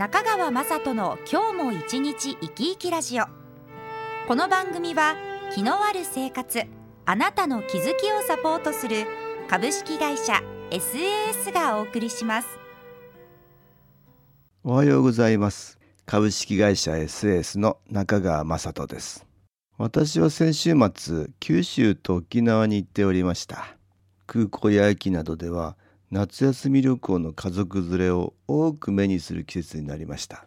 [0.00, 3.24] 中川雅人の今日も一日生き生きラジオ。
[4.26, 5.14] この番組は
[5.54, 6.62] 気のある生活
[7.04, 9.04] あなたの気づきをサポートする
[9.46, 12.48] 株式会社 SAS がお送りします。
[14.64, 15.78] おはようございます。
[16.06, 19.26] 株式会社 SAS の中川雅人です。
[19.76, 23.76] 私は先週末九州と沖縄に行っておりました。
[24.26, 25.76] 空港や駅などでは
[26.12, 30.44] 夏休み旅行の家族連れを多く目にする季節になりました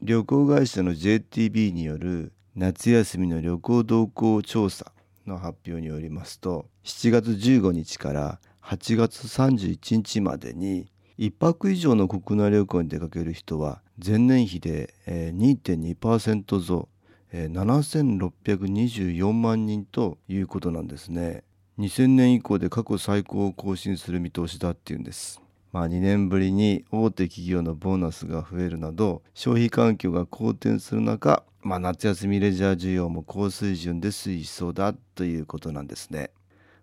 [0.00, 4.92] 旅行会社の JTB による夏休みの旅行動向調査
[5.26, 16.88] の発表によりますと7月15日から8月31日までに1泊以上の国内旅行に出かける人は前年比で2.2%増
[17.30, 21.44] 7624万人ということなんですね。
[21.76, 25.40] 2000年以降で過去最高を更新する見通しだっていうんです。
[25.72, 36.30] まあ2年ぶりに大手企業のボーナスが増えるなど消費環境が好転する中、まあ、夏休みレジャー需要も高水準で推移しそうだということなんですね。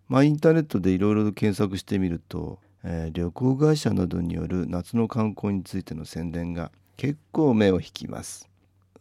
[0.10, 8.50] まあインターネットでいろいろ検索してみると、えー、旅行会社などによる夏の観光についての宣伝が結構目を引きます。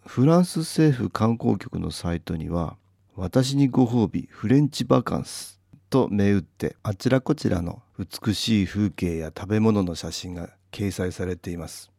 [0.06, 2.76] フランス政府観光局のサイトには
[3.16, 5.56] 「私にご褒美フレンチバカンス」
[5.90, 11.90] と銘打ってあちらこちらの美しい風景や食べ物の写真が掲載されています。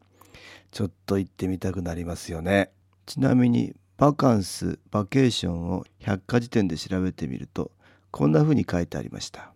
[0.71, 2.71] ちょっと行ってみたくなりますよね。
[3.05, 7.71] ちなみにバカンスバケーションを百科事典で調べてみると
[8.09, 9.51] こんな風に書いてありました。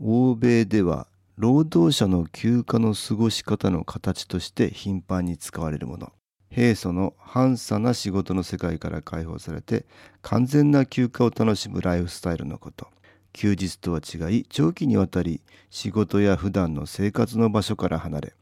[0.00, 1.06] 欧米では
[1.36, 6.10] 労働者の休暇の過ごし方の形として頻繁に使われるもの。
[6.50, 9.84] 平素の半差な仕事の世界から解放されて
[10.22, 12.88] 完全な休暇を楽しむライフスタイルのこと。
[13.34, 18.32] 休日とは違い長期にわたり仕事や普段の生活の場所から離れ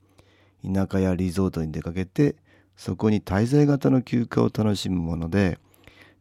[0.64, 2.36] 田舎やリゾートに出かけて
[2.76, 5.58] そこに滞在型の休暇を楽しむもので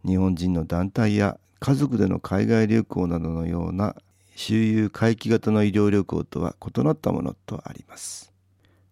[0.03, 3.95] 日本人の団体や家族での海外旅行などのような
[4.35, 8.31] 周遊回帰型の医療旅行とは異なったものとあります。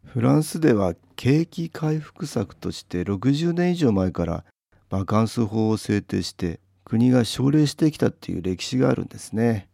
[0.03, 4.43] フランスでは景気回復策として60年以上前から
[4.89, 9.68] バカンス法を制定して国が奨励してきたっていう歴史があるんですね。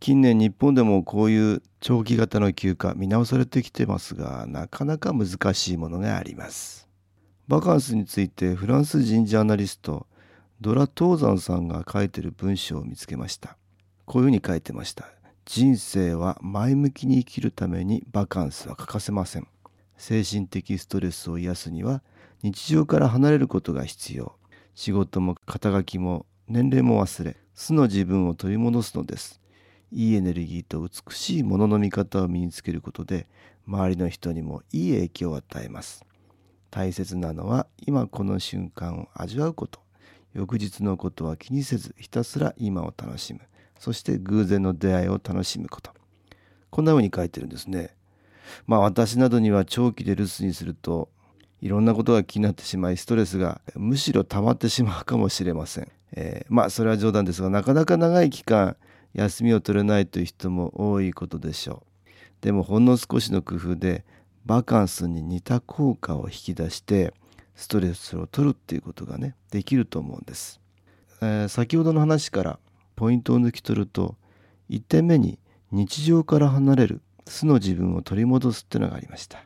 [0.00, 6.88] 近年日本でもこういう長期型の休暇見直されてきてますがなかなか難しいものがあります。
[7.48, 10.06] バカンスについてフランス人ジャーナリスト
[10.62, 13.58] ドラ・トーザンさんが書いてる文章を見つけました。
[14.06, 15.04] こういうふうに書いてました。
[15.44, 19.46] 人生は前向きに生きるためにバカンスは欠かせません。
[19.98, 22.02] 精神的ストレスを癒すには
[22.42, 24.34] 日常から離れることが必要。
[24.74, 29.39] 仕事も肩書きも年齢も忘れ素の自分を取り戻すのです。
[29.92, 33.26] いいエネルギーと美しいものの見方を身につけることで
[33.66, 36.04] 周りの人にもいい影響を与えます。
[36.70, 39.80] 大切なのは今この瞬間を味わうこと。
[40.32, 43.40] 翌日のことは気にせずひたすら今を楽しむ。
[43.78, 45.92] そして偶然の出会いを楽しむこと。
[46.70, 47.96] こんな風に書いてるんですね。
[48.66, 51.08] まあ私などには長期で留守にすると
[51.60, 58.76] いろんなことが気になってしまいストレスがむしろ溜まってしまうかもしれません、えー、まあそれは冗談ですがなかなか長い期間
[59.14, 61.90] 休みを取れないという人も多いことでしょう。
[62.40, 64.04] でもほんの少しの工夫で
[64.46, 67.12] バカンスに似た効果を引き出して
[67.54, 70.60] ストレスを取るっていうことがねできると思うんです、
[71.20, 72.58] えー、先ほどの話から
[72.96, 74.16] ポイントを抜き取ると
[74.70, 75.38] 1点目に
[75.70, 79.44] 日常から離れる素の自分を取り戻すっていうのがありました。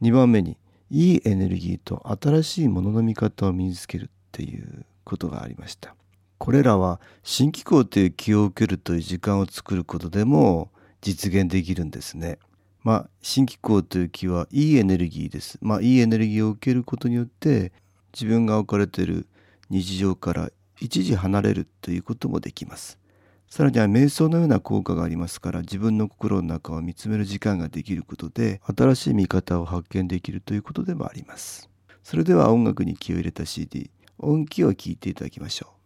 [0.00, 0.56] 2番目に
[0.90, 5.94] いいエネルギーと新しいものの見方を身につけるっていうことがありました。
[6.42, 12.40] これらは新機構という気を受けるという時間を作ることでも実現できるんですね。
[12.82, 15.56] まあ、新機構という気はいいエネルギーです。
[15.62, 17.70] まあ、いいエネルギーを受けることによって
[18.12, 19.28] 自分が置かれている
[19.70, 20.50] 日常から
[20.80, 22.98] 一時離れるということもできます。
[23.48, 31.70] さらには瞑想のような効果がありますから自分の心の中を見つめる時間ができることで新しい見方を発見できるということでもあります。
[32.02, 35.81] それでは音楽に気を入れた CD 音気を聴いていただきましょう。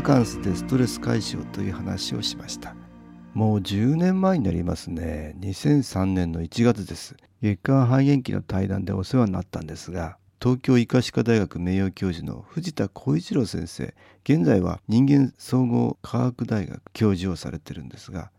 [0.00, 2.74] バカンスでストレス解消という話をしました。
[3.34, 5.36] もう10年前になりますね。
[5.40, 7.16] 2003年の1月です。
[7.42, 13.94] 月間肺炎期の対談でお世話になったんですが東京医科歯科大学名誉教授の藤田浩一郎先生
[14.24, 18.30] 現在は人間総合科学大学教授をされてるんですが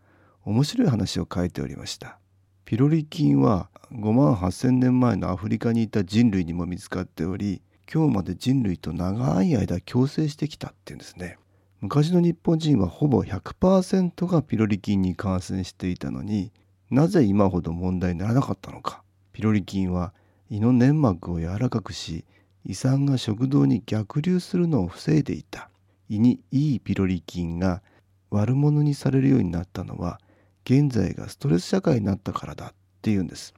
[0.44, 2.18] 面白い話を書いておりました。
[2.64, 7.62] ピロリ菌は5万8,000年前のアフリカにいた人類にも見つかっており
[7.92, 11.38] 今日まで人類と長い間共生してきたっていうんですね。
[11.82, 16.52] 昔の日本人はほぼ100%がピロリ菌に感染していたのに
[16.90, 19.02] なぜ今ほど問題にならなかったのか。
[19.32, 20.14] ピロリ菌は
[20.48, 22.24] 胃の粘膜を柔らかくし
[22.64, 25.70] 胃酸が食道に逆流するのを防いでいた。
[26.08, 27.82] 胃にいいピロリ菌が
[28.30, 30.20] 悪者にされるようになったのは
[30.64, 33.54] 現在がストレス社会になったからだっていうんです。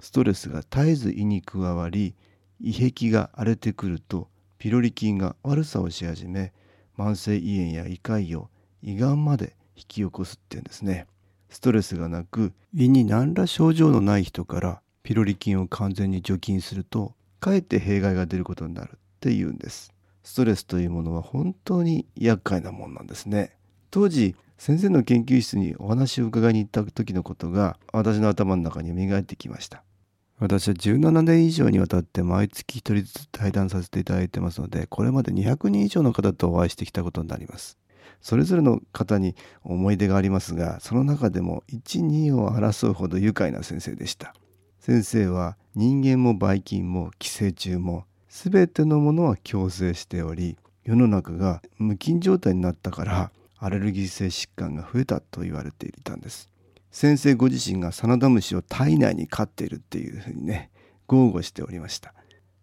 [0.00, 2.16] ストレスが絶えず胃に加わり
[2.60, 4.26] 胃壁が荒れてくると
[4.58, 6.52] ピロリ菌が悪さをし始め
[7.02, 8.46] 慢性胃炎や胃潰瘍
[8.82, 11.06] 胃がんまで引き起こすっていうんですね。
[11.48, 19.92] ストレスがなく胃に何ら症状のない人からピロリ菌を完全に除菌するとかえって弊害が出ることになるっていうんです。
[20.22, 23.56] ストレスというものは本当に厄介なもんなんですね。
[23.90, 29.82] 当時先生の研究室にお話を伺いに行った時のことが私の頭の中に蘇ってきました。
[30.42, 37.78] 私は17年以上にわたって毎月一人ずつ対談させていただいてますのでこれまで200人以上の方とお会いしてきたことになります。
[38.20, 44.34] それぞれの方に思い出がありますがその中でも12を争うほど愉快な先生でした。
[44.80, 56.51] 先生は人間もばい菌も寄生虫も全てのものは共生しており世の中が無菌状態になったからアレルギー性疾患が増えたと言われていたんです。
[56.92, 60.70] 先生ご自身がサナダムシを体内に飼っているっていうふうにね
[61.06, 62.14] 豪語しておりました。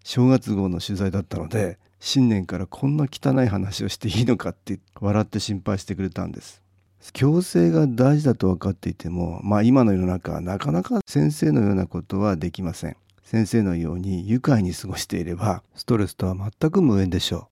[0.03, 6.63] 正月号の取材だったので新年からこんな汚い話をしていいのかって笑って心配してくれたんです。
[7.13, 12.97] 共生が大事だと分かっていてもまあ今の世の中はなかなか先生のようなことはできません。
[13.23, 17.47] 先生のように愉快に過ごしていればストレスとは全く無縁でしょう。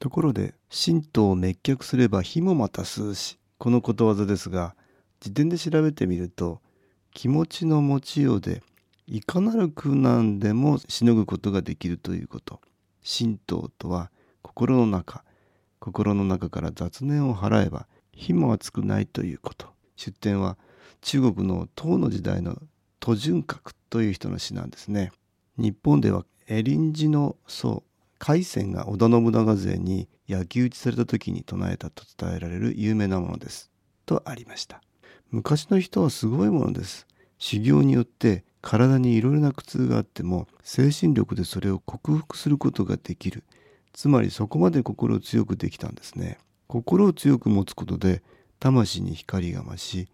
[0.00, 4.74] ところで神道を滅却すれば火もまた吸うしこのことわざですが
[5.20, 6.60] 辞典で調べてみると
[7.12, 8.62] 気持ちの持ちようで
[9.06, 12.60] いかなる苦難でもしのぐことができるということ。
[13.04, 14.10] 神道とは
[14.42, 15.24] 心の中
[15.80, 19.66] 心の中から雑念を払えば火も熱くないということ。
[19.96, 20.56] 出典は
[21.00, 22.56] 中国の唐の時代の
[23.00, 25.10] 都順閣という人の詩なんですね。
[25.56, 27.82] 日本ではエリンジの僧
[28.18, 33.70] 海鮮が織田信長勢に焼き討ちされた時に唱えたと伝えられる有名なものです。
[34.06, 34.82] とありました。
[35.30, 37.06] 昔の人はすごいものです。
[37.38, 43.44] 修行によって体にいろいろな苦痛があっても精神力でそれを克服することができる。
[43.92, 46.38] つまりそこまで心を強くできたんですね。
[46.66, 48.22] 心を強く持つことで
[48.58, 50.08] 魂に光が増し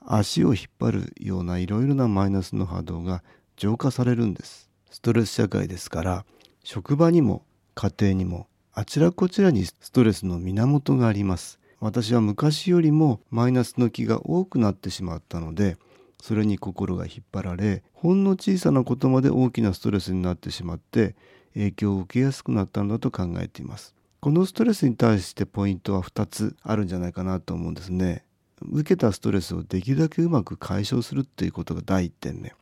[0.00, 3.22] 足を引っ張るようないろいろなマイナスの波動が
[3.56, 4.70] 浄化されるんです。
[4.90, 6.24] ストレス社会ですから
[6.62, 7.44] 職場にも
[7.74, 11.57] 家庭にもあちらこちらにストレスの源があります。
[11.80, 15.76] 私は昔よりもマイナスの気が多くなってしまったので
[16.20, 21.14] それに心が引っ張られほんの小さなことまで大きなストレスになってしまって
[21.54, 23.94] 影響を受けやすくなったんだと考えています。
[24.20, 28.24] このストレスに対してポイントは2つあるんじゃないかなと思うんですね。
[28.62, 32.52] 受けたストレスをできるだけうまく解消するっていうことが第1点目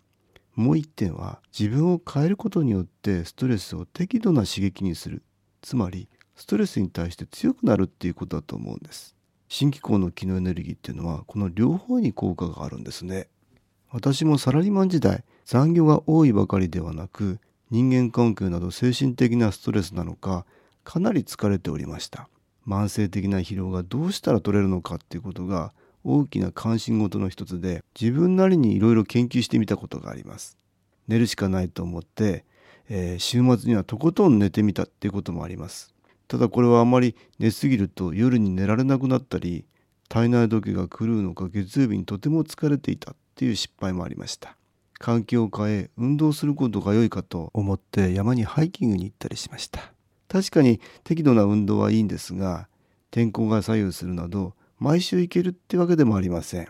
[0.54, 5.22] もう1点は自分を変えることによってストレスを適度な刺激にする。
[5.62, 9.16] つまりストレスに対して強くなるっていうことだと思うんです。
[9.48, 13.28] 新機構の機能エネルギーっていうのはこの両方に効果があるんですね。
[13.90, 17.38] 私もサラリーマン時代残業が多いばかりではなく
[17.70, 20.44] 人間関係など精神的なストレスなのか
[20.84, 22.28] かなり疲れておりました。
[22.66, 25.72] 慢性的な疲労がどうしたら取れるのかっていうことが
[26.04, 30.58] 大きな関心事の一つで自分なりにいろいろ研究してみたことがあります。
[31.08, 32.44] 寝るしかないと思って、
[32.88, 35.95] えー、週末にはとことん寝てみたっていうこともあります。
[36.28, 39.64] ただこれはあまり寝すぎると夜に寝られなくなったり
[40.08, 44.56] 体内時計が狂うのか月曜日にとても疲れていたっていう失敗もありました。
[44.98, 49.92] 環境を変え運動することが良いかと思って山にハイキングに行ったりしました。
[50.28, 52.68] 確かに適度な運動はいいんですが
[53.10, 56.68] 天候が左右するなど毎週行けるってわけでもありません。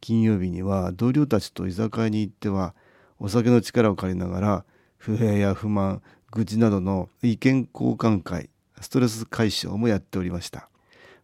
[0.00, 2.74] 金曜日には同僚たちと居酒屋に行っては
[3.18, 4.64] お酒の力を借りながら
[4.96, 10.68] 不平や不満愚痴などの意見交換会ストレス解消もやっておりました。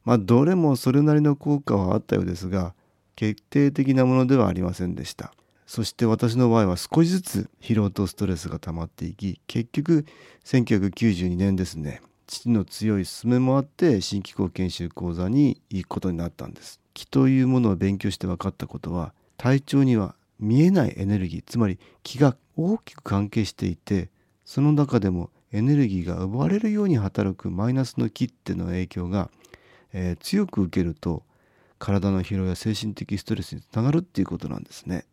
[0.04, 2.74] まあどれもそれなりの効果はあったようですが
[3.14, 5.32] 決定的なものではありませんでした。
[5.66, 10.04] そして私の場合は少しずつ疲労とストレスが溜まっていき結局
[10.44, 16.80] 1992年ですね父の強い勧めもあって新機構研修講座に行くことになったんです。
[16.94, 24.10] 気というものを勉強して分かったことは体調には見えないエネルギーつまり気が大きく関係していて
[24.44, 29.30] その中でもエネルギーが奪われるように働くマイナスの気っての影響が、
[29.92, 31.24] えー、強く受けると
[31.78, 35.04] 体の疲労や精神的ストレスにつながるっていうことなんですね。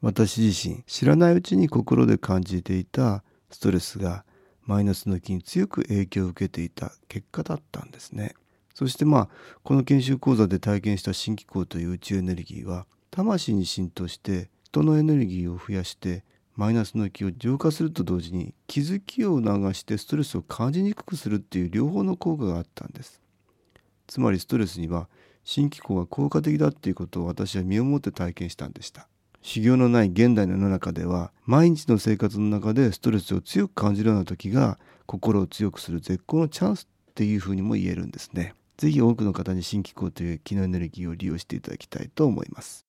[0.00, 4.24] 私自身知らないうちに心で感じていたストレスが
[4.64, 8.34] マイナスの気に強く影響を受けていた結果だったんですね。
[8.74, 9.28] そしてまあ
[9.62, 23.20] この研修講座で体験した新機構という宇宙エネルギーは魂に浸透して人のエネルギーを増やしてマイナスの気を浄化すると同時に気づきを促してストレスを感じにくくするっていう両方の効果があったんです。
[24.06, 25.08] つまりストレスには
[25.44, 29.08] 新機構が効果的だっていうことを私は身をもって体験したんでした。
[29.40, 38.54] 修行のない現代の世の中では毎日の生活の中でストレスを強く感じるような時が心を強くする絶好のチャンスっていうふうにも言えるんですね。
[38.76, 42.86] 是非多くの方に新機構という気のエネルギーを利用していただきたいと思います。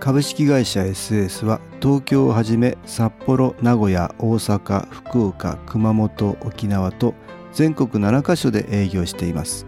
[0.00, 7.14] 株式会社 SS は東京をはじめ札幌名古屋大阪福岡熊本沖縄と
[7.52, 9.66] 全国7カ所で営業しています。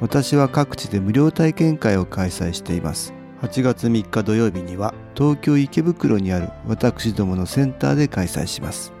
[0.00, 3.14] 私は各地で無料体験会を開催しています。
[3.40, 8.92] 8月3日土曜日には東京池袋にある私どものセンターで開催します。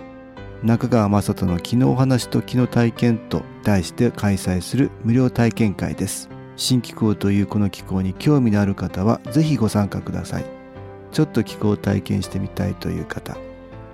[0.62, 6.30] 中川雅人の気のお話と気の体験と題して開催する無料体験会です。
[6.56, 10.56] 新気候というこの気候に興味のある方はぜひご参加ください。
[11.12, 13.38] ちょっと気候を体験してみたいという方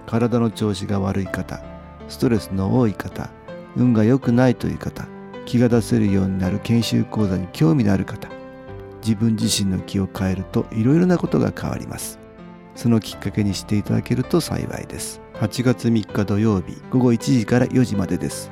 [0.06, 1.62] 体の調子が悪い方
[2.08, 3.30] ストレスの多い方
[3.76, 5.06] 運が良くないという方
[5.46, 8.28] 気が出せるようになる研修講座に興味のある方
[9.02, 12.18] 自分自身の気を変えるといろいろなことが変わります。
[12.74, 15.20] そのきっかけにしていただけると幸いです。
[15.34, 18.50] 8月3日土曜日午後1時から4時までです。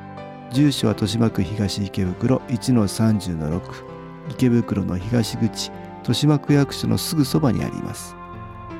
[0.51, 4.00] 住所は豊島区東池袋1-30-6
[4.31, 8.15] 池袋の東口豊島区役所のすぐそばにあります。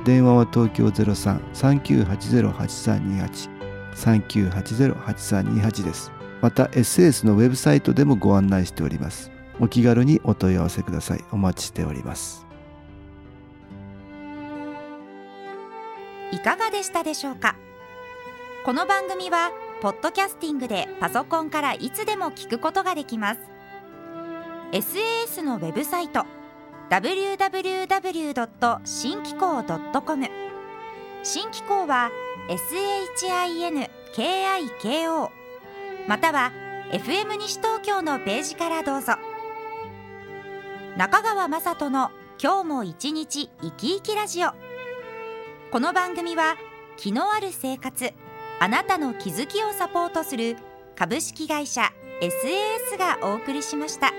[0.03, 3.61] 電話は東京03-3980-8328
[3.93, 6.11] 3980-8328です。
[6.41, 9.29] また SS のウェブサイトでもご案内しております。
[9.59, 11.23] お気軽にお問い合わせください。
[11.31, 12.47] お待ちしております。
[16.31, 17.55] いかがでしたでしょうか？
[18.65, 23.50] この番組はポッドキャスティングでパソコンからいつでも聞くことができます。
[24.71, 26.25] SAS のウェブサイト
[26.89, 28.79] www.
[28.85, 29.61] 新機構
[30.01, 30.29] .com
[31.23, 32.09] 新機構は
[34.15, 35.29] SHINKIKO
[36.07, 36.53] または
[36.91, 39.15] FM 西東京のページからどうぞ
[40.97, 42.11] 中川雅人の
[42.41, 44.51] 今日も一日生き生きラジオ
[45.71, 46.55] この番組は
[46.95, 48.13] 気のある生活
[48.61, 50.55] あなたの気づきをサポートする
[50.95, 54.13] 株式会社 SAS がお送りしました。